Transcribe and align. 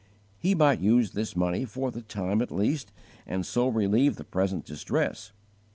He 0.39 0.55
might 0.55 0.79
use 0.79 1.11
this 1.11 1.35
money 1.35 1.63
for 1.63 1.91
the 1.91 2.01
time 2.01 2.41
at 2.41 2.49
least, 2.49 2.91
and 3.27 3.45
so 3.45 3.67
relieve 3.67 4.15
the 4.15 4.23
present 4.23 4.65
distress. 4.65 5.31